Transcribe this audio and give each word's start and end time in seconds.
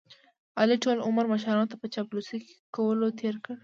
علي 0.59 0.75
ټول 0.83 0.97
عمر 1.07 1.25
مشرانو 1.33 1.69
ته 1.71 1.75
په 1.81 1.87
چاپلوسۍ 1.93 2.39
کولو 2.75 3.07
تېر 3.19 3.35
کړ. 3.45 3.55